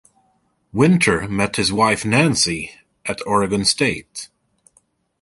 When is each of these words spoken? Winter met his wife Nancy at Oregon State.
Winter 0.73 1.27
met 1.27 1.57
his 1.57 1.71
wife 1.71 2.03
Nancy 2.03 2.71
at 3.05 3.21
Oregon 3.27 3.63
State. 3.63 4.29